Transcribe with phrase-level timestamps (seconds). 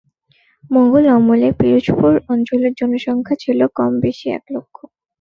[0.71, 4.75] মোগল আমলে পিরোজপুর অঞ্চলের জনসংখ্যা ছিল কম-বেশি এক লক্ষ।